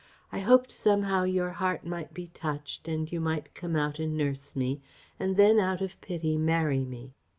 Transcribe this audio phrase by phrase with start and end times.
[0.31, 4.55] I hoped somehow your heart might be touched and you might come out and nurse
[4.55, 4.81] me,
[5.19, 7.13] and then out of pity marry me.